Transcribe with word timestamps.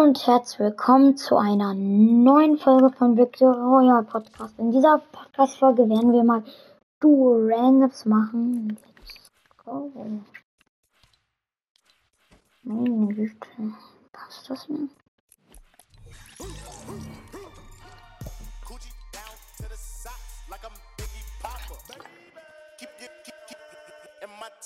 Hallo 0.00 0.08
und 0.08 0.26
herzlich 0.26 0.60
willkommen 0.60 1.14
zu 1.18 1.36
einer 1.36 1.74
neuen 1.74 2.56
Folge 2.56 2.88
von 2.96 3.18
Victor 3.18 3.54
Royal 3.54 4.02
Podcast. 4.02 4.58
In 4.58 4.70
dieser 4.70 5.02
Podcast-Folge 5.12 5.86
werden 5.90 6.14
wir 6.14 6.24
mal 6.24 6.42
Duo 7.00 7.36
Randoms 7.36 8.06
machen. 8.06 8.78
Let's 8.96 9.30
go. 9.62 9.92
Meine 12.62 13.08
Güte. 13.08 13.46
Passt 14.10 14.48
das 14.48 14.68
my 14.68 14.78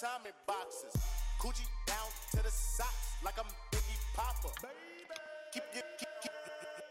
Tommy 0.00 0.30
boxes. 0.46 0.94
Coochie 1.40 1.66
down 1.86 2.10
to 2.30 2.36
the 2.36 2.50
socks 2.50 3.16
like 3.24 3.36
I'm 3.36 3.50
Biggie 3.72 3.98
Popper. 4.14 4.93
Keep 5.54 5.62
your 5.72 5.84
keep, 5.98 6.08
keep 6.20 6.32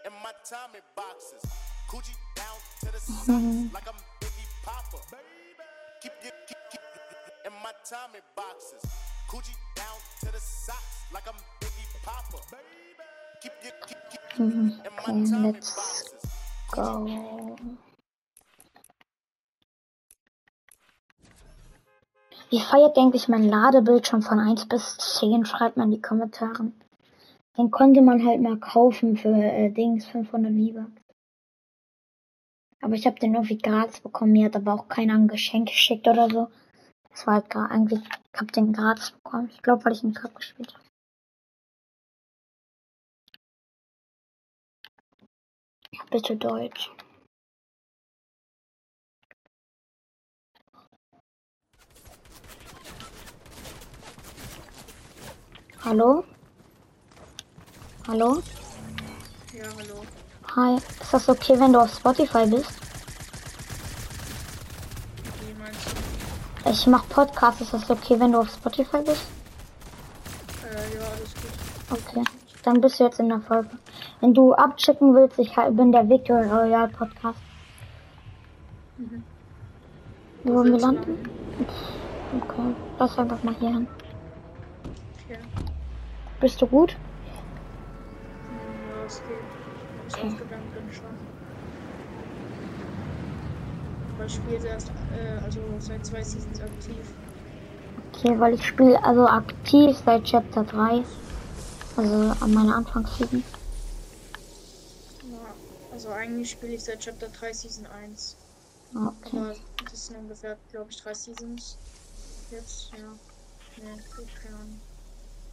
in 0.05 0.14
my 0.23 0.32
Tommy 0.50 0.79
boxes. 0.96 1.43
Coochie 1.92 2.15
down 2.33 2.56
to 2.79 2.86
the 2.93 3.00
socks 3.00 3.74
like 3.74 3.87
I'm 3.89 4.00
Biggie 4.21 4.47
Popper. 4.64 5.04
Keep 6.01 6.14
your 6.24 6.32
keep, 6.47 6.57
keep 6.71 6.82
in 7.46 7.51
my 7.61 7.73
Tommy 7.84 8.21
boxes. 8.37 8.89
Coochie 9.29 9.57
down 9.75 10.00
to 10.21 10.32
the 10.32 10.39
socks 10.39 10.96
like 11.14 11.28
I'm 11.28 11.36
Biggie 11.60 11.89
Popper. 12.06 12.57
Keep 13.42 13.51
your 13.65 13.73
keep, 13.86 13.97
keep 14.10 14.39
in 14.39 14.79
my 14.79 15.29
Tommy 15.29 15.51
boxes. 15.51 16.14
go. 16.71 17.57
Wie 22.50 22.61
feiert 22.61 22.98
eigentlich 22.98 23.28
mein 23.28 23.43
Ladebildschirm 23.43 24.21
von 24.21 24.39
1 24.39 24.70
bis 24.70 24.98
10? 25.20 25.45
Schreibt 25.45 25.75
mal 25.75 25.84
in 25.84 25.92
die 25.92 26.01
Kommentare. 26.01 26.71
Den 27.57 27.70
konnte 27.70 28.02
man 28.02 28.25
halt 28.25 28.42
mal 28.42 28.60
kaufen 28.60 29.16
für 29.16 29.30
äh, 29.30 29.70
Dings 29.70 30.07
500 30.07 30.52
Lieber. 30.52 30.88
Aber 32.82 32.95
ich 32.95 33.06
habe 33.06 33.20
den 33.20 33.36
irgendwie 33.36 33.60
gratis 33.60 34.02
bekommen. 34.02 34.34
Mir 34.34 34.45
hat 34.45 34.56
aber 34.56 34.73
auch 34.73 34.88
keiner 34.88 35.14
ein 35.14 35.28
Geschenk 35.28 35.68
geschickt 35.68 36.08
oder 36.08 36.30
so. 36.30 36.52
Das 37.12 37.28
war 37.28 37.36
halt 37.36 37.50
gar 37.50 37.70
eigentlich, 37.70 38.02
ich 38.02 38.40
habe 38.40 38.52
den 38.52 38.73
gratis 38.73 39.12
bekommen. 39.12 39.50
Ich 39.54 39.62
glaube, 39.62 39.86
weil 39.86 39.94
ich 39.94 40.04
einen 40.04 40.16
Cup 40.16 40.36
gespielt 40.36 40.73
habe. 40.73 40.84
Bitte 46.10 46.36
Deutsch. 46.36 46.92
Hallo? 55.86 56.23
Hallo? 58.06 58.44
Ja, 59.54 59.64
hallo. 59.78 60.04
Hi. 60.56 60.76
Ist 60.76 61.14
das 61.14 61.30
okay, 61.30 61.58
wenn 61.58 61.72
du 61.72 61.80
auf 61.80 61.94
Spotify 61.96 62.45
bist? 62.45 62.70
Wie 65.40 65.54
meinst 65.58 65.88
du? 66.66 66.70
Ich 66.70 66.86
mach 66.88 67.08
Podcast. 67.08 67.62
Ist 67.62 67.73
das 67.73 67.90
okay, 67.90 68.20
wenn 68.20 68.34
du 68.34 68.40
auf 68.40 68.50
Spotify 68.50 69.02
bist? 69.06 69.26
Äh, 70.64 70.98
ja, 70.98 71.02
alles 71.02 71.34
gut. 71.34 71.98
Okay. 71.98 72.23
Dann 72.64 72.82
bist 72.82 73.00
du 73.00 73.06
jetzt 73.06 73.22
in 73.22 73.30
der 73.30 73.40
Folge. 73.40 73.70
Wenn 74.20 74.34
du 74.34 74.54
abchecken 74.54 75.16
willst, 75.16 75.40
ich 75.40 75.56
bin 75.72 75.94
der 75.94 76.10
Victor 76.10 76.44
Royal 76.44 76.90
Podcast. 76.90 77.40
Mhm. 78.98 79.23
Wo 80.44 80.56
wollen 80.56 80.73
wir 80.73 80.80
landen? 80.80 81.30
Okay. 82.38 82.76
Lass 83.00 83.17
einfach 83.17 83.42
mal 83.44 83.56
hier 83.60 83.70
hin. 83.70 83.88
Okay. 85.26 85.40
Bist 86.42 86.62
du 86.62 86.67
gut? 86.67 86.98
Hm, 89.04 89.08
es 89.08 89.22
geht. 89.28 89.44
Ich 90.08 90.18
Okay. 90.18 90.28
aufgegangen 90.28 90.72
bin 90.72 90.92
schon. 90.92 91.18
Aber 94.16 94.26
ich 94.26 94.34
spiele 94.34 94.66
erst, 94.68 94.92
äh, 95.12 95.38
also 95.44 95.80
seit 95.80 96.06
zwei 96.06 96.23
Seasons 96.23 96.61
aktiv. 96.61 97.05
Okay, 98.14 98.39
weil 98.39 98.54
ich 98.54 98.66
spiele 98.66 99.04
also 99.04 99.26
aktiv 99.26 99.98
seit 100.05 100.23
Chapter 100.23 100.64
3. 100.64 101.04
Also 101.98 102.44
an 102.44 102.54
meiner 102.54 102.76
Anfangsseason. 102.76 103.44
Ja, 105.32 105.56
also 105.92 106.10
eigentlich 106.10 106.52
spiele 106.52 106.73
ich 106.73 106.83
seit 106.83 107.00
Chapter 107.00 107.27
3 107.27 107.54
Season 107.54 107.86
1. 107.88 108.36
Okay. 108.95 109.38
Aber 109.38 109.56
das 109.92 110.06
sind 110.06 110.17
ungefähr, 110.17 110.58
glaube 110.72 110.92
ich, 110.92 111.02
drei 111.02 111.14
Seasons. 111.14 111.77
Jetzt, 112.52 112.92
ja. 112.92 113.14
Nee, 113.77 114.02
gut, 114.16 114.27
keine 114.42 114.56
Ahnung. 114.56 114.82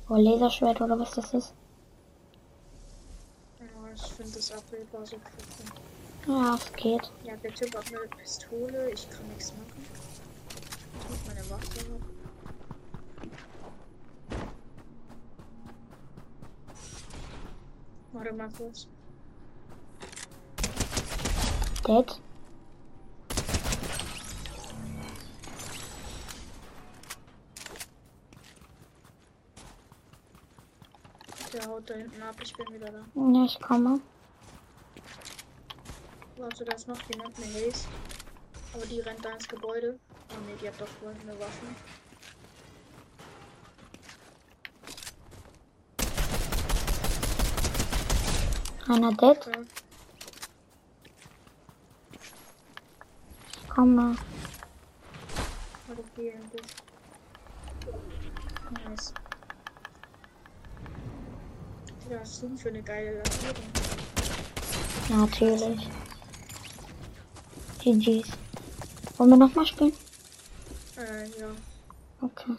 Oh, 0.09 0.17
Laserschwert 0.17 0.81
oder 0.81 0.99
was 0.99 1.13
das 1.13 1.33
ist? 1.35 1.55
Ich 4.07 4.13
finde 4.13 4.33
das 4.33 4.53
abbildbar 4.53 5.07
so 5.07 5.17
kacke. 5.19 5.47
Ja, 6.27 6.55
es 6.55 6.73
geht. 6.75 7.11
Ja, 7.25 7.37
der 7.37 7.55
Typ 7.55 7.75
hat 7.75 7.87
eine 7.89 8.07
Pistole, 8.17 8.91
ich 8.91 9.09
kann 9.11 9.27
nichts 9.29 9.53
machen. 9.53 9.87
Ich 11.01 11.09
muss 11.09 11.19
meine 11.27 11.51
Waffe 11.51 11.91
noch. 11.91 12.01
Warte 18.13 18.33
mal 18.35 18.51
kurz. 18.57 18.87
Dead. 21.87 22.21
Der 31.61 31.69
haut 31.69 31.91
da 31.91 31.95
hinten 31.95 32.23
ab, 32.23 32.37
ich 32.43 32.55
bin 32.55 32.67
wieder 32.73 32.91
da. 32.91 33.05
Ja, 33.15 33.45
ich 33.45 33.61
komme. 33.61 34.01
Warte, 36.39 36.65
da 36.65 36.75
ist 36.75 36.89
noch 36.89 37.03
jemand, 37.11 37.37
eine 37.37 37.47
Haze. 37.47 37.87
Aber 38.73 38.87
die 38.87 39.01
rennt 39.01 39.23
da 39.23 39.31
ins 39.33 39.47
Gebäude. 39.47 39.99
Oh 40.31 40.41
ne, 40.47 40.57
die 40.63 40.69
hat 40.69 40.81
doch 40.81 40.89
wohl 41.03 41.11
eine 41.11 41.39
Waffe. 41.39 41.67
Einer 48.89 49.13
dead. 49.13 49.47
Okay. 49.47 49.67
Ich 53.53 53.69
komme. 53.69 54.17
Warte, 55.89 56.05
hier 56.17 56.35
endlich. 56.35 56.67
Nice. 58.85 59.13
Was 62.11 62.29
ist 62.31 62.43
denn 62.43 62.59
für 62.59 62.71
eine 62.71 62.83
geile 62.83 63.19
Lackierung? 63.19 63.65
Natürlich. 65.11 65.89
GG's. 67.79 68.29
Wollen 69.17 69.31
wir 69.31 69.37
nochmal 69.37 69.65
spielen? 69.65 69.93
Äh, 70.97 71.29
ja. 71.39 71.51
Okay. 72.21 72.57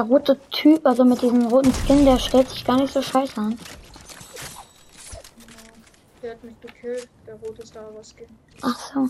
Der 0.00 0.06
rote 0.06 0.40
Typ, 0.48 0.86
also 0.86 1.04
mit 1.04 1.20
diesem 1.20 1.46
roten 1.48 1.74
Skin, 1.74 2.06
der 2.06 2.18
stellt 2.18 2.48
sich 2.48 2.64
gar 2.64 2.76
nicht 2.76 2.90
so 2.90 3.02
scheiße 3.02 3.38
an. 3.38 3.58
Der 6.22 6.30
hat 6.30 6.42
mich 6.42 6.58
gekillt, 6.58 7.06
der 7.26 7.34
rote 7.34 7.66
Star 7.66 7.94
Wars 7.94 8.14
Skin. 8.16 8.26
Ach 8.62 8.78
so. 8.78 9.08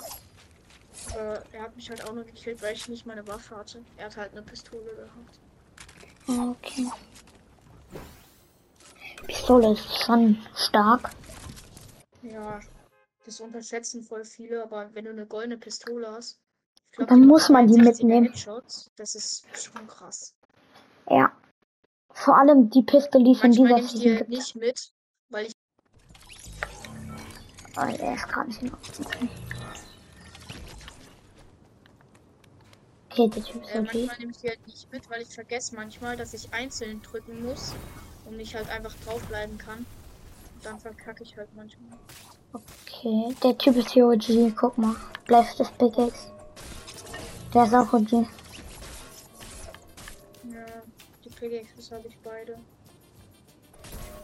Aber 1.15 1.45
er 1.53 1.63
hat 1.63 1.77
mich 1.77 1.89
halt 1.91 2.05
auch 2.05 2.13
nur 2.13 2.25
gekillt, 2.25 2.61
weil 2.61 2.75
ich 2.75 2.89
nicht 2.89 3.07
meine 3.07 3.25
Waffe 3.29 3.57
hatte. 3.57 3.85
Er 3.99 4.07
hat 4.07 4.17
halt 4.17 4.33
eine 4.33 4.43
Pistole 4.43 4.91
gehabt. 6.27 6.51
Okay. 6.57 6.91
Pistole 9.29 9.75
ist 9.75 10.05
schon 10.05 10.45
stark. 10.57 11.11
Ja, 12.23 12.59
das 13.25 13.39
unterschätzen 13.39 14.03
voll 14.03 14.25
viele, 14.25 14.65
aber 14.65 14.93
wenn 14.93 15.05
du 15.05 15.13
eine 15.13 15.27
goldene 15.27 15.57
Pistole 15.57 16.11
hast, 16.11 16.41
glaub, 16.91 17.09
Dann 17.09 17.29
muss 17.29 17.49
man 17.49 17.69
die 17.69 17.75
63er 17.75 17.85
mitnehmen. 17.85 18.27
Headshots, 18.27 18.91
das 18.97 19.15
ist 19.15 19.45
schon 19.55 19.87
krass. 19.87 20.35
Ja. 21.11 21.33
Vor 22.13 22.39
allem 22.39 22.71
die 22.71 22.83
Pistole, 22.83 23.25
die 23.25 23.33
es 23.33 23.43
in 23.43 23.53
dieser 23.53 23.65
nehme 23.65 23.81
ich 23.81 23.93
die 23.93 23.99
Season 23.99 24.29
nicht 24.29 24.57
mit, 24.57 24.93
weil 25.29 25.47
ich 25.47 25.53
Oh, 27.77 27.83
er 27.83 28.15
ist 28.15 28.29
gerade 28.29 28.49
nicht 28.49 28.63
in 28.63 28.73
Ordnung. 28.73 29.29
Okay, 33.11 33.29
der 33.29 33.45
Typ 33.45 33.63
ist 33.63 33.75
äh, 33.75 33.83
manchmal 33.83 34.19
nehme 34.19 34.33
ich 34.33 34.39
die 34.39 34.49
halt 34.49 34.67
nicht 34.67 34.93
mit, 34.93 35.11
weil 35.11 35.23
ich 35.23 35.29
vergesse 35.29 35.75
manchmal, 35.77 36.17
dass 36.17 36.35
ich 36.35 36.53
einzeln 36.53 37.01
drücken 37.03 37.45
muss 37.45 37.73
und 38.27 38.37
nicht 38.37 38.55
halt 38.55 38.69
einfach 38.71 38.95
draufbleiben 39.05 39.57
kann. 39.59 39.79
Und 39.79 40.65
dann 40.65 40.81
verkacke 40.81 41.23
ich 41.23 41.37
halt 41.37 41.49
manchmal. 41.55 41.99
Okay, 42.53 43.35
der 43.43 43.57
Typ 43.57 43.77
ist 43.77 43.91
hier 43.91 44.07
OG. 44.07 44.55
Guck 44.57 44.77
mal. 44.77 44.97
Des 45.29 45.71
Big 45.79 45.97
X. 45.97 46.33
Der 47.55 47.65
ist 47.65 47.75
auch 47.75 47.93
OG. 47.93 48.27
Pickaxes 51.41 51.91
habe 51.91 52.07
ich 52.07 52.17
beide. 52.23 52.59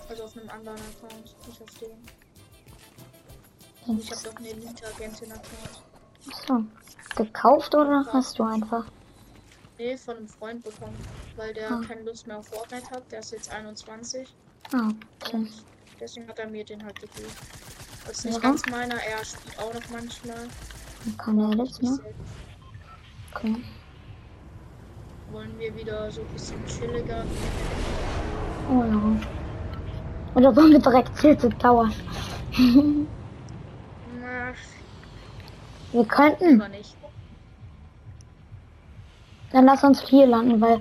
Also 0.09 0.25
auf 0.25 0.37
einem 0.37 0.51
anderen 0.51 0.79
Account, 0.79 1.35
nicht 1.49 1.63
auf 1.63 1.71
dem. 1.79 1.97
Ich 3.99 4.11
habe 4.13 4.23
doch 4.25 4.37
eine 4.37 4.49
Elite-Agentin-Account. 4.51 5.83
Achso. 6.31 6.65
Gekauft 7.17 7.75
oder 7.75 8.05
hast 8.13 8.39
du 8.39 8.43
einfach? 8.45 8.85
Nee, 9.79 9.97
von 9.97 10.17
einem 10.19 10.29
Freund 10.29 10.63
bekommen, 10.65 10.97
weil 11.37 11.55
der 11.55 11.71
Ah. 11.73 11.81
keine 11.87 12.03
Lust 12.03 12.27
mehr 12.27 12.39
auf 12.39 12.49
Fortnite 12.49 12.91
hat. 12.91 13.11
Der 13.11 13.21
ist 13.21 13.33
jetzt 13.33 13.51
21 13.51 14.29
Ah, 14.73 14.89
okay. 15.23 15.37
und 15.37 15.51
deswegen 16.01 16.29
hat 16.29 16.39
er 16.39 16.49
mir 16.49 16.65
den 16.65 16.85
halt 16.85 17.01
gegeben. 17.01 17.31
Das 18.07 18.19
ist 18.19 18.25
nicht 18.27 18.35
Ja. 18.35 18.41
ganz 18.41 18.67
meiner, 18.67 18.97
er 18.97 19.25
spielt 19.25 19.59
auch 19.59 19.73
noch 19.73 19.89
manchmal. 19.91 20.49
Kann 21.19 21.39
er 21.39 21.49
mehr. 21.57 21.67
selten. 21.67 22.15
Okay. 23.35 23.57
Wollen 25.33 25.59
wir 25.59 25.77
wieder 25.77 26.11
so 26.11 26.21
ein 26.21 26.27
bisschen 26.29 26.65
chilliger. 26.67 27.25
Oh 28.71 28.85
ja. 28.85 29.17
Oder 30.35 30.55
wollen 30.57 30.73
wir 30.73 30.79
direkt 30.79 31.17
Tilted 31.19 31.59
Tower? 31.59 31.91
Wir 35.93 36.05
könnten. 36.05 36.59
nicht. 36.71 36.97
Dann 39.53 39.65
lass 39.65 39.83
uns 39.85 40.03
hier 40.03 40.27
landen, 40.27 40.61
weil 40.61 40.81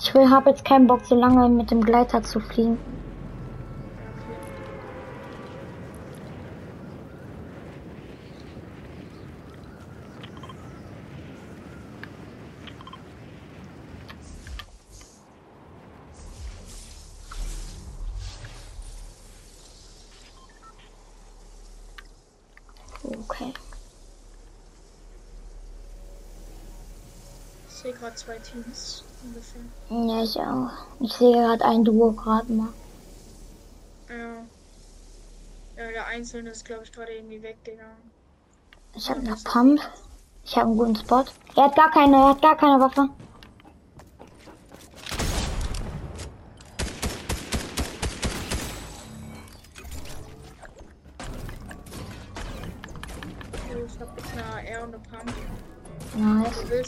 ich 0.00 0.14
will 0.14 0.28
habe 0.28 0.50
jetzt 0.50 0.64
keinen 0.64 0.86
Bock, 0.86 1.04
so 1.04 1.14
lange 1.14 1.48
mit 1.48 1.70
dem 1.70 1.82
Gleiter 1.82 2.22
zu 2.22 2.40
fliegen. 2.40 2.78
Okay. 23.30 23.52
Ich 27.68 27.74
sehe 27.76 27.92
gerade 27.92 28.16
zwei 28.16 28.38
Teams 28.38 29.04
ungefähr. 29.22 29.62
Ja, 29.88 30.22
ich 30.22 30.36
auch. 30.36 30.70
Ich 30.98 31.12
sehe 31.12 31.32
gerade 31.32 31.64
ein 31.64 31.84
Duo 31.84 32.10
gerade 32.10 32.52
mal. 32.52 32.72
Ja. 34.08 34.42
Ja, 35.76 35.90
der 35.92 36.06
Einzelne 36.06 36.50
ist, 36.50 36.64
glaube 36.64 36.82
ich, 36.82 36.92
gerade 36.92 37.12
irgendwie 37.12 37.40
weggegangen. 37.40 38.10
Ich 38.94 39.08
habe 39.08 39.20
eine 39.20 39.36
Pump. 39.44 39.80
Ich 40.44 40.56
habe 40.56 40.66
einen 40.66 40.76
guten 40.76 40.96
Spot. 40.96 41.24
Er 41.54 41.64
hat 41.64 41.76
gar 41.76 41.90
keine, 41.92 42.16
er 42.16 42.28
hat 42.30 42.42
gar 42.42 42.56
keine 42.56 42.80
Waffe. 42.80 43.08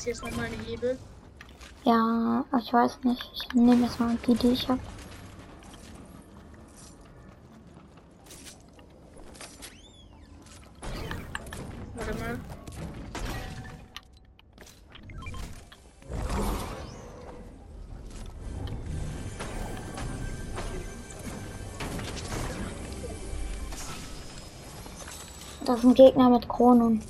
Willst 0.05 0.21
jetzt 0.21 0.33
nochmal 0.33 0.47
eine 0.47 0.57
Hebel. 0.65 0.99
Ja, 1.85 2.45
ich 2.59 2.73
weiß 2.73 2.99
nicht. 3.05 3.31
Ich 3.35 3.55
nehme 3.55 3.87
jetzt 3.87 4.01
mal 4.01 4.19
die, 4.27 4.35
die 4.35 4.49
ich 4.49 4.69
habe. 4.69 4.81
Warte 11.95 12.19
mal. 12.19 12.41
Das 25.65 25.79
ist 25.79 25.85
ein 25.85 25.95
Gegner 25.95 26.29
mit 26.29 26.49
Kronen. 26.49 27.05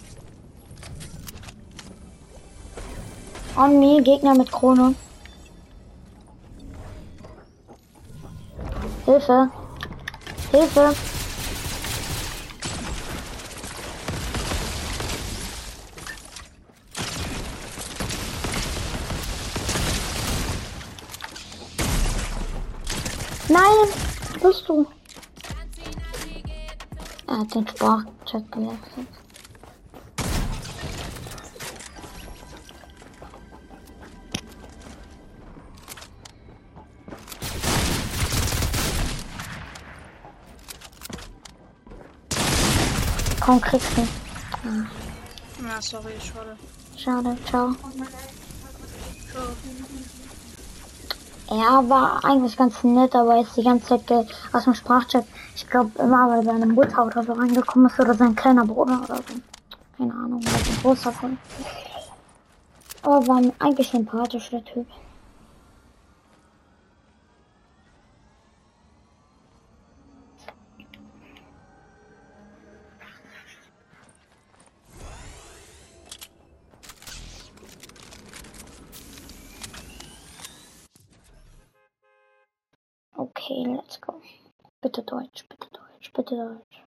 On 3.54 3.78
me, 3.78 4.02
Gegner 4.02 4.34
mit 4.34 4.50
Krone. 4.50 4.94
Hilfe. 9.04 9.50
Hilfe. 10.50 10.94
Nein, 23.48 23.62
bist 24.42 24.66
du? 24.66 24.86
Er 27.26 27.38
hat 27.38 27.54
den 27.54 27.68
Sprachchat 27.68 28.50
gewechselt. 28.50 29.21
Komm, 43.52 43.60
kriegst 43.60 43.90
du. 43.98 44.00
Ja, 45.62 45.82
sorry, 45.82 46.12
schade. 46.18 46.56
Schade, 46.96 47.36
ciao. 47.44 47.72
Ciao. 49.30 49.44
Er 51.50 51.90
war 51.90 52.24
eigentlich 52.24 52.56
ganz 52.56 52.82
nett, 52.82 53.14
aber 53.14 53.42
ist 53.42 53.54
die 53.54 53.62
ganze 53.62 53.88
Zeit 53.88 54.06
ge- 54.06 54.24
aus 54.54 54.64
dem 54.64 54.72
Sprachchat, 54.74 55.26
ich 55.54 55.68
glaube, 55.68 55.90
immer 55.98 56.30
weil 56.30 56.42
seine 56.46 56.64
Mutter 56.64 57.04
oder 57.04 57.22
so 57.22 57.32
reingekommen 57.34 57.90
ist 57.90 58.00
oder 58.00 58.14
sein 58.14 58.34
kleiner 58.34 58.64
Bruder 58.64 59.02
oder 59.04 59.16
so. 59.16 59.34
Keine 59.98 60.14
Ahnung, 60.14 60.38
oder 60.40 60.64
sein 60.64 60.78
großer 60.80 61.12
von. 61.12 61.36
Aber 63.02 63.26
war 63.28 63.36
ein- 63.36 63.52
eigentlich 63.58 63.90
sympathisch, 63.90 64.48
der 64.48 64.64
Typ. 64.64 64.86
Okay, 83.22 83.64
let's 83.68 84.00
go. 84.00 84.20
Bitte 84.80 85.04
Deutsch, 85.04 85.48
bitte 85.48 85.68
Deutsch, 85.70 86.12
bitte 86.12 86.34
Deutsch. 86.34 86.84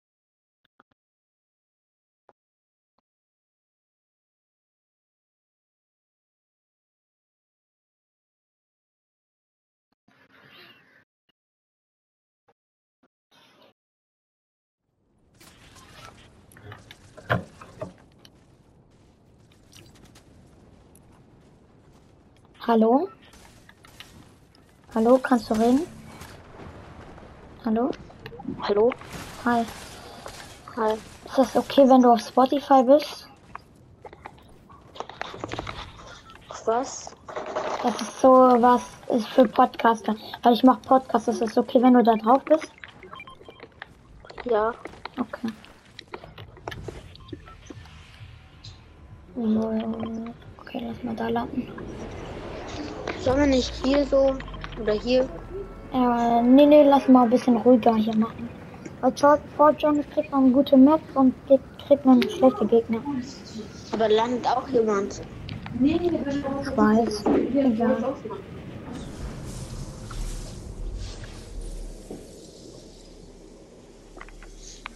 Hallo? 22.68 23.10
Hallo, 24.94 25.18
kannst 25.18 25.50
du 25.50 25.56
reden? 25.56 25.99
Hallo? 27.70 27.92
Hallo? 28.62 28.92
Hi. 29.46 29.64
Hi. 30.76 30.94
Ist 31.26 31.38
das 31.38 31.56
okay, 31.56 31.88
wenn 31.88 32.02
du 32.02 32.10
auf 32.10 32.20
Spotify 32.20 32.82
bist? 32.82 33.30
Was? 36.66 37.16
Das 37.84 38.02
ist 38.02 38.22
so 38.22 38.30
was 38.32 38.82
ist 39.10 39.28
für 39.28 39.48
Podcaster. 39.48 40.16
Weil 40.42 40.54
ich 40.54 40.64
mache 40.64 40.80
Podcasts. 40.80 41.28
Ist 41.28 41.44
das 41.44 41.56
okay, 41.60 41.80
wenn 41.80 41.94
du 41.94 42.02
da 42.02 42.16
drauf 42.16 42.44
bist? 42.46 42.72
Ja. 44.46 44.74
Okay. 45.20 45.54
So, 49.36 49.74
okay, 50.58 50.88
lass 50.88 51.04
mal 51.04 51.16
da 51.16 51.28
landen. 51.28 51.72
Sollen 53.20 53.42
wir 53.42 53.46
nicht 53.46 53.72
hier 53.86 54.08
so 54.08 54.36
oder 54.82 54.94
hier? 54.94 55.30
Äh, 55.92 56.42
nee, 56.44 56.66
nee, 56.66 56.84
lass 56.84 57.08
mal 57.08 57.24
ein 57.24 57.30
bisschen 57.30 57.58
ruhiger 57.58 57.96
hier 57.96 58.16
machen. 58.16 58.50
Weil 59.02 59.18
Short 59.18 59.42
Fortune 59.56 60.04
kriegt 60.14 60.32
man 60.32 60.54
gute 60.54 60.78
Maps 60.78 61.04
und 61.16 61.34
kriegt 61.88 62.06
man 62.06 62.22
schlechte 62.22 62.66
Gegner. 62.66 63.02
Aber 63.92 64.10
landet 64.10 64.46
auch 64.48 64.68
jemand. 64.70 65.22
Ich 65.82 66.78
weiß. 66.78 67.24
Egal. 67.26 68.14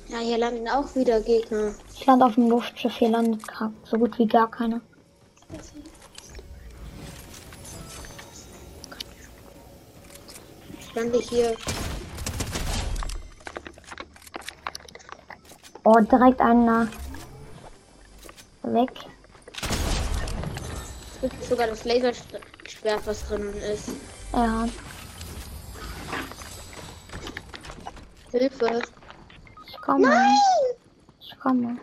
Ja, 0.09 0.19
hier 0.19 0.38
landen 0.38 0.67
auch 0.67 0.95
wieder 0.95 1.21
Gegner. 1.21 1.71
Ich 1.95 2.05
lande 2.05 2.25
auf 2.25 2.35
dem 2.35 2.50
Luftschiff, 2.50 2.93
hier 2.97 3.09
landet 3.09 3.41
so 3.85 3.97
gut 3.97 4.19
wie 4.19 4.27
gar 4.27 4.51
keiner. 4.51 4.81
Lande 11.03 11.19
hier. 11.19 11.55
Oh, 15.83 16.00
direkt 16.00 16.39
einer. 16.39 16.88
Weg. 18.63 18.91
Das 21.22 21.31
ist 21.33 21.50
sogar 21.50 21.67
das 21.67 21.83
Laserschwert, 21.83 23.05
was 23.05 23.27
drinnen 23.27 23.53
ist. 23.57 23.89
Ja. 24.31 24.67
Hilfe. 28.31 28.81
Ich 29.67 29.81
komme. 29.81 30.07
Nein! 30.07 30.38
Ich 31.19 31.39
komme. 31.39 31.77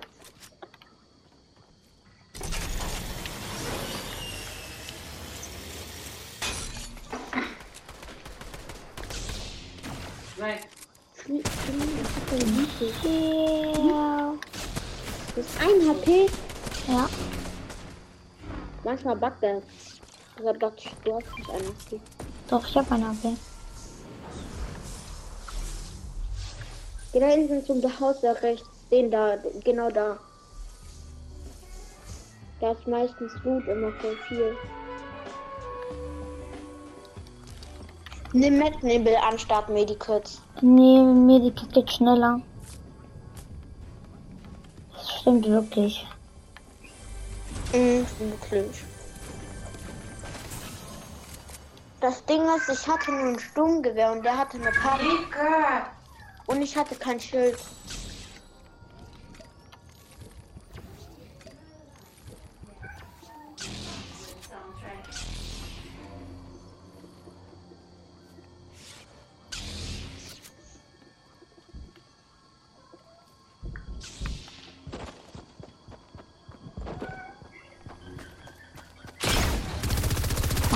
Ja. 13.02 14.32
Das 15.34 15.46
ist 15.46 15.60
ein 15.60 15.88
HP. 15.88 16.26
Ja. 16.88 17.08
Manchmal 18.84 19.16
backt 19.16 19.42
er. 19.42 19.62
Dachte 20.42 20.72
ich, 20.78 20.90
du 21.04 21.14
hast 21.14 21.38
nicht 21.38 21.50
einen 21.50 21.66
HP. 21.68 22.00
Doch, 22.48 22.66
ich 22.66 22.76
habe 22.76 22.94
eine 22.94 23.06
AP. 23.06 23.36
Geh 27.12 27.20
da 27.20 27.26
hinten 27.26 27.64
zum 27.64 27.82
Haus 28.00 28.20
da 28.22 28.32
rechts. 28.32 28.68
Den 28.90 29.10
da, 29.10 29.36
genau 29.64 29.90
da. 29.90 30.18
Da 32.60 32.72
ist 32.72 32.86
meistens 32.86 33.32
Loot 33.44 33.66
immer 33.68 33.92
voll 33.92 34.16
viel. 34.28 34.56
Nimm 38.32 38.58
Metnebel 38.58 39.16
anstatt 39.28 39.68
Medikits. 39.68 40.40
Nee, 40.60 41.02
Medikit 41.02 41.72
geht 41.72 41.90
schneller. 41.90 42.40
Das 45.20 45.24
stimmt 45.24 45.48
wirklich. 45.48 46.06
Mhm, 47.74 48.06
wirklich. 48.18 48.82
Das 52.00 52.24
Ding 52.24 52.40
ist, 52.56 52.70
ich 52.70 52.88
hatte 52.88 53.12
nur 53.12 53.34
ein 53.34 53.38
Sturmgewehr 53.38 54.12
und 54.12 54.24
der 54.24 54.38
hatte 54.38 54.56
eine 54.56 54.70
Panik. 54.70 55.36
Und 56.46 56.62
ich 56.62 56.74
hatte 56.74 56.94
kein 56.94 57.20
Schild. 57.20 57.58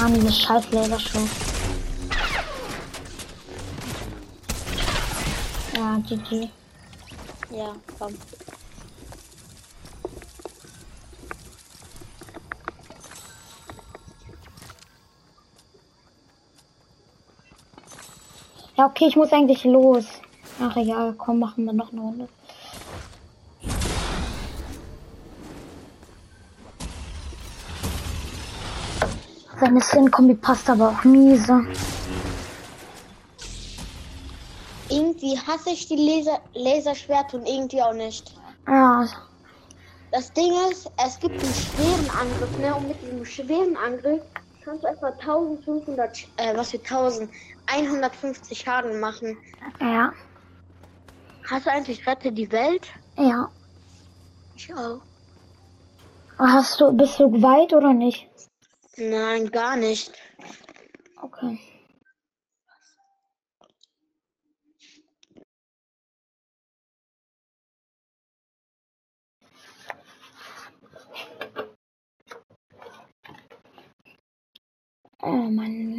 Mann, 0.04 0.12
diese 0.12 0.32
scheiß 0.32 0.70
Laserschuss. 0.70 1.30
Ja, 5.74 5.98
GG. 6.06 6.50
Ja, 7.50 7.74
komm. 7.98 8.14
Ja, 18.76 18.84
okay, 18.84 19.06
ich 19.06 19.16
muss 19.16 19.32
eigentlich 19.32 19.64
los. 19.64 20.04
Ach 20.60 20.76
egal, 20.76 21.14
komm, 21.16 21.38
machen 21.38 21.64
wir 21.64 21.72
noch 21.72 21.92
eine 21.92 22.02
Runde. 22.02 22.28
Seine 29.64 29.80
Skin-Kombi 29.80 30.34
passt 30.34 30.68
aber 30.68 30.90
auch 30.90 31.04
miese. 31.04 31.66
Irgendwie 34.90 35.38
hasse 35.38 35.70
ich 35.70 35.88
die 35.88 35.96
Laser 35.96 36.38
Laserschwerte 36.52 37.38
und 37.38 37.46
irgendwie 37.48 37.80
auch 37.80 37.94
nicht. 37.94 38.30
Ja, 38.68 39.06
Das 40.12 40.30
Ding 40.34 40.52
ist, 40.70 40.90
es 41.02 41.18
gibt 41.18 41.42
einen 41.42 41.54
schweren 41.54 42.10
Angriff, 42.10 42.58
ne? 42.58 42.74
Und 42.76 42.88
mit 42.88 43.00
diesem 43.00 43.24
schweren 43.24 43.74
Angriff 43.78 44.20
kannst 44.66 44.84
du 44.84 44.88
etwa 44.88 45.06
1500, 45.08 46.14
Sch- 46.14 46.26
äh, 46.36 46.54
was 46.54 46.70
für 46.70 46.76
1000, 46.78 47.30
150 47.66 48.60
Schaden 48.60 49.00
machen. 49.00 49.38
ja, 49.80 50.12
Hast 51.48 51.64
du 51.64 51.70
eigentlich 51.70 52.06
Rette 52.06 52.32
die 52.32 52.52
Welt? 52.52 52.86
ja. 53.16 53.50
Ich 54.56 54.72
auch. 54.74 55.00
Hast 56.38 56.80
du, 56.80 56.92
bist 56.92 57.18
du 57.18 57.42
weit 57.42 57.72
oder 57.72 57.94
nicht? 57.94 58.28
Nein, 58.98 59.50
gar 59.50 59.76
nicht. 59.76 60.12
Okay. 61.22 61.58
Oh 75.22 75.32
Mann. 75.50 75.93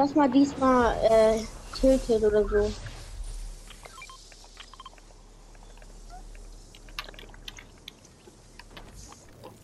Lass 0.00 0.14
mal 0.14 0.30
diesmal 0.30 0.96
äh, 1.10 1.44
Tilted 1.78 2.24
oder 2.24 2.48
so. 2.48 2.72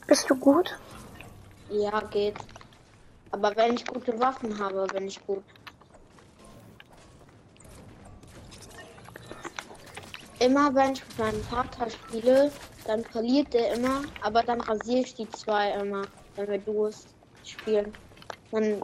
Bist 0.07 0.29
du 0.29 0.35
gut? 0.35 0.79
Ja, 1.71 2.01
geht. 2.03 2.37
Aber 3.31 3.57
wenn 3.57 3.77
ich 3.77 3.87
gute 3.87 4.21
Waffen 4.21 4.59
habe, 4.59 4.87
bin 4.93 5.07
ich 5.07 5.27
gut. 5.27 5.43
Immer 10.39 10.75
wenn 10.75 10.93
ich 10.93 11.03
mit 11.09 11.19
meinem 11.19 11.43
Vater 11.45 11.89
spiele, 11.89 12.53
dann 12.85 13.03
verliert 13.07 13.55
der 13.55 13.73
immer, 13.73 14.03
aber 14.21 14.43
dann 14.43 14.61
rasiere 14.61 15.01
ich 15.01 15.15
die 15.15 15.31
zwei 15.31 15.71
immer, 15.71 16.03
wenn 16.35 16.47
wir 16.47 16.59
Duos 16.59 17.07
spielen. 17.43 17.91
Dann 18.51 18.83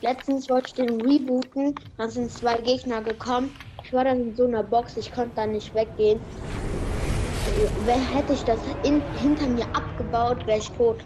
letztens 0.00 0.48
wollte 0.48 0.66
ich 0.68 0.74
den 0.74 1.00
rebooten, 1.00 1.74
dann 1.96 2.10
sind 2.10 2.30
zwei 2.30 2.58
Gegner 2.58 3.02
gekommen. 3.02 3.50
Ich 3.82 3.92
war 3.92 4.04
dann 4.04 4.20
in 4.20 4.34
so 4.36 4.46
einer 4.46 4.62
Box, 4.62 4.96
ich 4.96 5.12
konnte 5.12 5.34
da 5.36 5.46
nicht 5.46 5.74
weggehen. 5.74 6.20
Wer 7.84 7.98
hätte 7.98 8.32
ich 8.32 8.44
das 8.44 8.60
in, 8.82 9.00
hinter 9.12 9.46
mir 9.46 9.66
abgebaut, 9.72 10.46
wäre 10.46 10.58
ich 10.58 10.70
tot. 10.72 11.02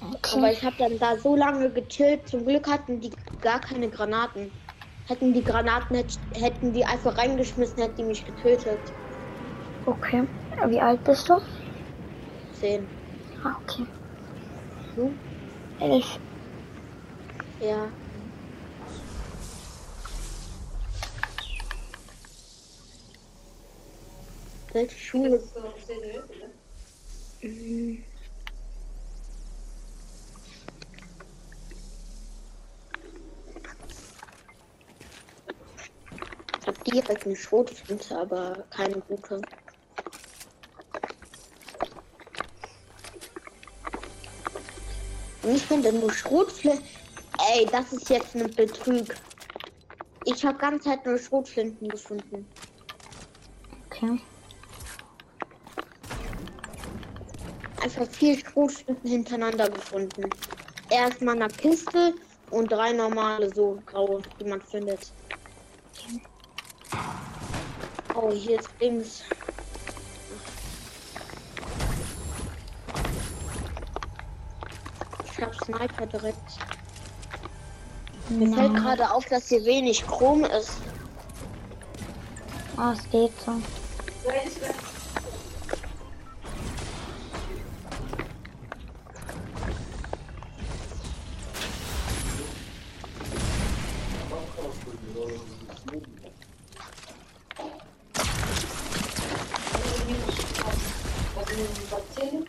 Aber 0.00 0.14
Okay. 0.14 0.52
ich 0.52 0.62
habe 0.64 0.76
dann 0.78 0.98
da 0.98 1.16
so 1.18 1.34
lange 1.34 1.70
gechillt. 1.70 2.28
Zum 2.28 2.44
Glück 2.44 2.68
hatten 2.68 3.00
die 3.00 3.10
gar 3.40 3.60
keine 3.60 3.88
Granaten. 3.88 4.52
Hätten 5.06 5.32
die 5.32 5.42
Granaten, 5.44 5.96
hätt- 5.96 6.18
hätten 6.34 6.72
die 6.72 6.84
einfach 6.84 7.16
reingeschmissen, 7.18 7.82
hätten 7.82 7.96
die 7.96 8.04
mich 8.04 8.24
getötet. 8.24 8.80
Okay. 9.86 10.26
Wie 10.66 10.80
alt 10.80 11.04
bist 11.04 11.28
du? 11.28 11.34
Zehn. 12.52 12.88
Ah, 13.42 13.54
okay. 13.62 13.86
Du? 14.96 15.12
Elf. 15.80 16.18
Ja. 17.60 17.88
Welche 24.72 24.98
Schule? 24.98 25.42
Mhm. 27.42 28.04
Ich 36.60 36.66
hab 36.68 36.84
direkt 36.84 37.26
eine 37.26 37.36
Schrotflinte, 37.36 38.18
aber 38.18 38.64
keine 38.70 39.00
gute. 39.00 39.40
Und 45.44 45.56
ich 45.56 45.62
finde 45.62 45.92
nur 45.92 46.12
Schrotflinte. 46.12 46.82
Ey, 47.52 47.66
das 47.66 47.92
ist 47.92 48.08
jetzt 48.08 48.34
ein 48.34 48.50
Betrug. 48.54 49.14
Ich 50.24 50.44
habe 50.44 50.56
ganz 50.56 50.84
Zeit 50.84 51.04
nur 51.04 51.18
Schrotflinten 51.18 51.88
gefunden. 51.88 52.46
Okay. 53.86 54.20
Einfach 57.82 58.06
vier 58.08 58.38
Schrotflinten 58.38 59.10
hintereinander 59.10 59.68
gefunden. 59.68 60.30
Erstmal 60.90 61.34
eine 61.34 61.48
Pistole, 61.48 62.14
Und 62.50 62.70
drei 62.70 62.92
normale, 62.92 63.52
so 63.54 63.82
graue, 63.84 64.22
die 64.40 64.44
man 64.44 64.62
findet. 64.62 65.12
Oh, 68.14 68.30
hier 68.30 68.60
ist 68.60 68.70
Dings. 68.80 69.24
Sniper 75.64 76.06
direkt. 76.06 76.58
Mir 78.28 78.54
fällt 78.54 78.74
gerade 78.74 79.10
auf, 79.10 79.24
dass 79.26 79.48
hier 79.48 79.64
wenig 79.64 80.06
Chrom 80.06 80.44
ist. 80.44 80.72
Ah, 82.76 82.92
es 82.92 83.10
geht 83.10 83.32
so. 83.40 83.52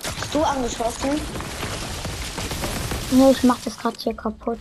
Hast 0.03 0.33
du 0.33 0.43
angeschossen? 0.43 1.44
Nee, 3.11 3.31
ich 3.31 3.43
mach 3.43 3.59
das 3.63 3.77
gerade 3.77 3.97
hier 3.99 4.13
kaputt. 4.13 4.59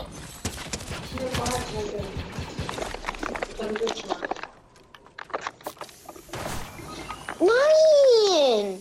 Nein! 7.41 8.81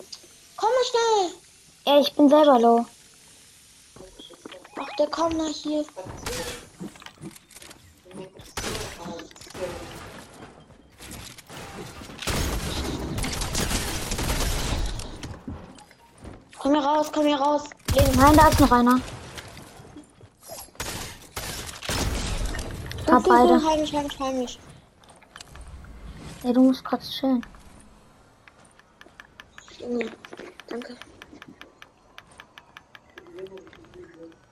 Komm 0.57 0.69
mal 0.69 0.85
schnell! 0.89 1.33
Ey, 1.85 2.01
ich 2.01 2.13
bin 2.13 2.29
selber 2.29 2.59
low. 2.59 2.85
Ach, 4.79 4.95
der 4.99 5.07
kommt 5.07 5.37
nach 5.37 5.47
hier. 5.47 5.85
Komm 16.59 16.73
hier 16.73 16.83
raus, 16.83 17.07
komm 17.11 17.25
hier 17.25 17.37
raus. 17.37 17.63
Links. 17.95 18.15
Nein, 18.15 18.37
da 18.37 18.47
ist 18.47 18.59
noch 18.59 18.71
einer. 18.71 19.01
Ich 23.25 23.29
hab 23.29 23.37
So, 23.37 23.47
so, 23.47 23.47
beide. 23.47 23.59
so, 23.59 23.69
Heimisch, 23.69 23.93
heimisch, 23.93 24.19
heimisch. 24.19 24.59
Ey, 26.43 26.53
du 26.53 26.61
musst 26.61 26.83
kurz 26.83 27.09
chillen. 27.09 27.45
Junge, 29.79 30.11
danke. 30.67 30.97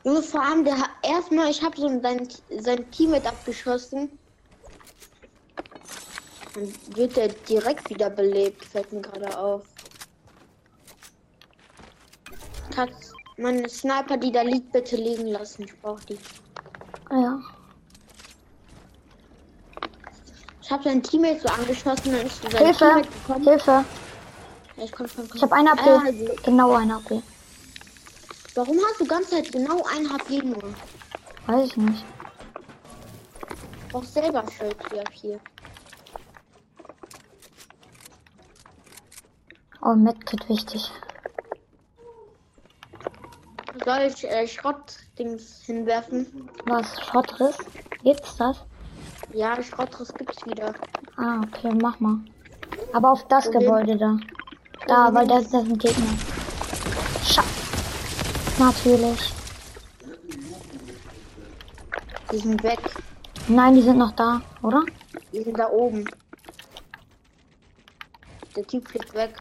Junge, 0.04 0.24
vor 0.24 0.42
allem, 0.42 0.64
der 0.66 0.78
erstmal, 1.04 1.50
ich 1.52 1.62
habe 1.62 1.80
so 1.80 1.88
sein, 2.02 2.28
sein 2.60 2.90
Teammate 2.92 3.30
abgeschossen. 3.30 4.18
Dann 6.54 6.74
wird 6.96 7.18
er 7.18 7.30
direkt 7.30 7.90
wieder 7.90 8.10
belebt, 8.10 8.64
fällt 8.66 8.92
mir 8.92 9.02
gerade 9.02 9.38
auf. 9.38 9.64
Kannst 12.74 13.14
meine 13.38 13.68
Sniper, 13.70 14.18
die 14.18 14.32
da 14.32 14.42
liegt, 14.42 14.72
bitte 14.72 14.96
liegen 14.96 15.28
lassen. 15.28 15.64
Ich 15.64 15.80
brauche 15.82 16.06
die. 16.06 16.18
Ja. 17.12 17.40
Ich 20.61 20.61
habe 20.72 20.84
sein 20.84 21.04
Teammate 21.04 21.40
so 21.42 21.48
angeschossen, 21.50 22.12
dann 22.14 22.26
ist 22.26 22.42
sein 22.42 22.52
Hilfe! 22.66 22.78
Teammate 22.80 23.10
gekommen. 23.10 23.44
Hilfe! 23.48 23.86
Ja, 24.78 24.84
ich 24.84 24.92
komm, 24.92 25.08
komm, 25.16 25.28
komm. 25.28 25.38
Ich 25.38 25.44
habe 25.44 25.56
eine 25.56 25.72
AP. 25.72 25.88
Ah, 25.88 26.02
also, 26.06 26.26
Genau 26.44 26.74
eine 26.74 26.96
AP. 26.96 27.24
warum 28.56 28.78
hast 28.88 29.00
du 29.00 29.06
ganze 29.06 29.32
Zeit 29.32 29.52
genau 29.52 29.84
ein 29.96 30.12
HP 30.12 30.42
nur? 30.44 30.64
Weiß 31.48 31.68
ich 31.68 31.78
nicht. 31.78 32.06
Ich 33.86 33.92
brauch 33.92 34.04
selber 34.04 34.44
Schild 34.50 34.78
hier. 34.92 35.04
hier. 35.12 35.40
Oh, 39.84 39.96
Medkit 39.96 40.48
wichtig. 40.48 40.92
Soll 43.84 44.00
ich 44.02 44.24
äh, 44.24 44.48
Schrottdings 44.48 45.64
hinwerfen? 45.66 46.50
Was? 46.66 47.02
Schottriss? 47.04 47.58
Gibt's 48.04 48.36
das? 48.38 48.64
Ja, 49.34 49.62
Schrottriss 49.64 50.14
gibt's 50.14 50.46
wieder. 50.46 50.74
Ah, 51.18 51.42
okay, 51.42 51.72
mach 51.82 52.00
mal. 52.00 52.18
Aber 52.94 53.12
auf 53.12 53.28
das 53.28 53.48
Wohin? 53.48 53.60
Gebäude 53.60 53.98
da. 53.98 54.18
Da, 54.88 55.14
weil 55.14 55.28
das, 55.28 55.50
das 55.50 55.64
sind 55.64 55.80
Gegner. 55.80 56.14
Scha 57.24 57.44
Natürlich. 58.60 59.34
Die 62.32 62.38
sind 62.38 62.64
weg. 62.64 62.80
Nein, 63.48 63.76
die 63.76 63.82
sind 63.82 63.98
noch 63.98 64.12
da, 64.14 64.42
oder? 64.62 64.84
Die 65.34 65.42
sind 65.44 65.58
da 65.58 65.70
oben. 65.70 66.06
Der 68.56 68.66
Typ 68.68 68.88
fliegt 68.88 69.14
weg. 69.14 69.34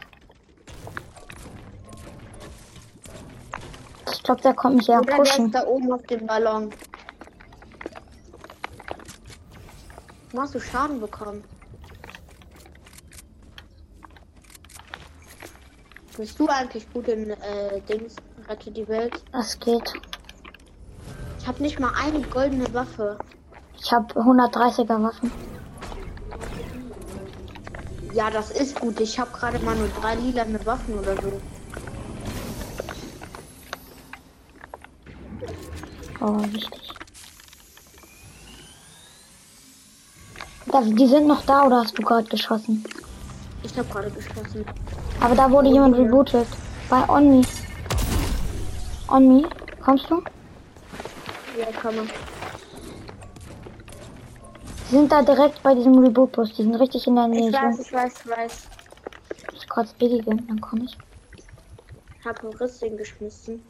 Ich 4.11 4.23
glaube, 4.23 4.41
der 4.41 4.53
kommt 4.53 4.77
mich 4.77 4.89
eher 4.89 4.99
Oder 4.99 5.07
der 5.07 5.15
pushen. 5.17 5.45
ist 5.47 5.55
da 5.55 5.65
oben 5.65 5.91
auf 5.91 6.03
dem 6.03 6.25
Ballon. 6.25 6.69
Wo 10.31 10.41
hast 10.41 10.55
du 10.55 10.59
Schaden 10.59 11.01
bekommen? 11.01 11.43
Bist 16.17 16.39
du 16.39 16.47
eigentlich 16.47 16.91
gut 16.93 17.07
in 17.07 17.31
äh, 17.31 17.81
Dings? 17.81 18.15
Rette 18.47 18.71
die 18.71 18.87
Welt? 18.87 19.23
Das 19.33 19.59
geht. 19.59 19.93
Ich 21.39 21.47
habe 21.47 21.61
nicht 21.61 21.79
mal 21.79 21.91
eine 21.95 22.21
goldene 22.21 22.73
Waffe. 22.73 23.17
Ich 23.77 23.91
habe 23.91 24.13
130er 24.13 25.03
Waffen. 25.03 25.31
Ja, 28.13 28.29
das 28.29 28.51
ist 28.51 28.79
gut. 28.79 28.99
Ich 28.99 29.19
habe 29.19 29.31
gerade 29.31 29.59
mal 29.59 29.75
nur 29.75 29.89
drei 29.99 30.15
lilane 30.15 30.65
Waffen 30.65 30.99
oder 30.99 31.15
so. 31.21 31.41
Oh, 36.21 36.39
wichtig. 36.53 36.80
Da, 40.67 40.81
die 40.81 41.07
sind 41.07 41.27
noch 41.27 41.43
da 41.45 41.65
oder 41.65 41.81
hast 41.81 41.97
du 41.97 42.03
gerade 42.03 42.27
geschossen? 42.27 42.83
Ich 43.63 43.77
habe 43.77 43.87
gerade 43.89 44.11
geschossen. 44.11 44.65
Aber 45.19 45.35
da 45.35 45.49
wurde 45.49 45.69
jemand 45.69 45.97
rebootet. 45.97 46.47
Bei 46.89 47.07
Onmi. 47.07 47.45
Onmi, 49.07 49.45
kommst 49.83 50.09
du? 50.09 50.21
Ja, 51.57 51.91
man. 51.91 52.09
Die 54.89 54.95
sind 54.95 55.11
da 55.11 55.21
direkt 55.21 55.61
bei 55.63 55.73
diesem 55.73 55.97
Reboot-Bus. 55.97 56.53
Die 56.53 56.63
sind 56.63 56.75
richtig 56.75 57.07
in 57.07 57.15
der 57.15 57.27
Nähe. 57.27 57.49
Ich 57.49 57.55
weiß, 57.55 57.79
ich 57.79 57.93
weiß, 57.93 58.13
ich 58.23 58.31
weiß. 58.31 58.67
ich 59.53 59.69
kurz 59.69 59.93
Biggie 59.93 60.21
geben, 60.21 60.45
dann 60.47 60.59
komme 60.61 60.85
ich. 60.85 60.97
Ich 62.19 62.25
habe 62.25 62.41
einen 62.41 62.53
Riss 62.53 62.79
geschmissen. 62.79 63.63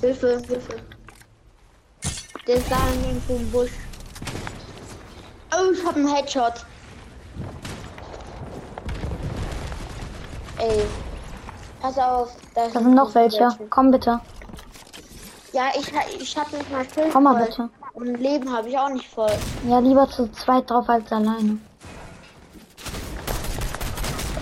Hilfe, 0.00 0.42
Hilfe. 0.46 0.95
Der 2.46 2.56
ist 2.56 2.70
da 2.70 2.76
irgendwo 3.04 3.34
im 3.34 3.50
Busch. 3.50 3.70
Oh, 5.52 5.72
ich 5.72 5.84
habe 5.84 5.96
einen 5.96 6.14
Headshot. 6.14 6.52
Ey. 10.58 10.84
Pass 11.80 11.98
auf. 11.98 12.30
Da 12.54 12.68
Da 12.68 12.80
sind 12.80 12.94
noch 12.94 13.14
welche. 13.14 13.48
Komm 13.70 13.90
bitte. 13.90 14.20
Ja, 15.52 15.64
ich, 15.76 15.92
ich 16.20 16.36
habe 16.36 16.56
nicht 16.56 16.70
mal 16.70 16.84
Schild 16.92 17.12
Komm 17.12 17.24
mal 17.24 17.36
voll. 17.36 17.46
bitte. 17.46 17.70
Und 17.94 18.20
Leben 18.20 18.52
habe 18.52 18.68
ich 18.68 18.78
auch 18.78 18.90
nicht 18.90 19.08
voll. 19.08 19.32
Ja, 19.68 19.78
lieber 19.78 20.08
zu 20.08 20.30
zweit 20.32 20.70
drauf 20.70 20.88
als 20.88 21.10
alleine. 21.10 21.58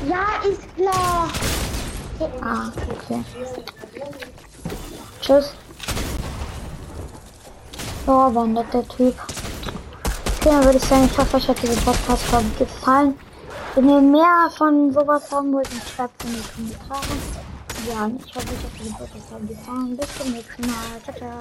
Ja, 0.08 0.26
ist 0.48 0.76
klar. 0.76 1.28
Ah, 2.42 2.70
okay. 2.90 3.24
Tschüss. 5.20 5.54
Oh, 8.06 8.34
war 8.34 8.44
ein 8.44 8.52
netter 8.52 8.86
Typ. 8.88 9.14
Okay, 10.36 10.50
dann 10.50 10.64
würde 10.64 10.76
ich 10.76 10.84
sagen, 10.84 11.08
ich 11.10 11.16
hoffe, 11.16 11.36
euch 11.38 11.48
hat 11.48 11.62
diese 11.62 11.80
Podcast-Folge 11.80 12.50
gefallen. 12.58 13.14
Wenn 13.74 13.88
ihr 13.88 14.00
mehr 14.02 14.50
von 14.56 14.92
sowas 14.92 15.22
haben 15.32 15.54
wollt, 15.54 15.72
dann 15.72 15.80
schreibt 15.80 16.22
es 16.22 16.30
in 16.30 16.36
die 16.36 16.74
Kommentare. 16.76 17.00
Ja, 17.88 18.10
ich 18.24 18.34
hoffe, 18.34 18.48
euch 18.48 18.62
hat 18.62 18.72
diese 18.78 18.94
Podcast-Folge 18.94 19.46
gefallen. 19.46 19.96
Bis 19.96 20.18
zum 20.18 20.32
nächsten 20.32 20.62
Mal. 20.66 21.00
Ciao, 21.02 21.16
ciao. 21.16 21.30